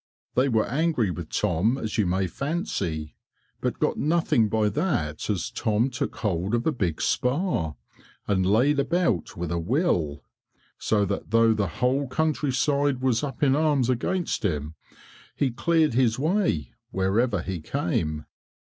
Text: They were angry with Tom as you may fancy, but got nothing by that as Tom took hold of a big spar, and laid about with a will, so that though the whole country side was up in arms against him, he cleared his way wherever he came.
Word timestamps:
They 0.33 0.49
were 0.49 0.65
angry 0.65 1.11
with 1.11 1.29
Tom 1.29 1.77
as 1.77 1.99
you 1.99 2.07
may 2.07 2.25
fancy, 2.25 3.13
but 3.59 3.77
got 3.77 3.97
nothing 3.97 4.49
by 4.49 4.67
that 4.69 5.29
as 5.29 5.51
Tom 5.51 5.91
took 5.91 6.15
hold 6.15 6.55
of 6.55 6.65
a 6.65 6.71
big 6.71 6.99
spar, 6.99 7.75
and 8.27 8.43
laid 8.43 8.79
about 8.79 9.37
with 9.37 9.51
a 9.51 9.59
will, 9.59 10.23
so 10.79 11.05
that 11.05 11.29
though 11.29 11.53
the 11.53 11.67
whole 11.77 12.07
country 12.07 12.51
side 12.51 12.99
was 13.01 13.23
up 13.23 13.43
in 13.43 13.55
arms 13.55 13.91
against 13.91 14.43
him, 14.43 14.73
he 15.35 15.51
cleared 15.51 15.93
his 15.93 16.17
way 16.17 16.73
wherever 16.89 17.43
he 17.43 17.61
came. 17.61 18.25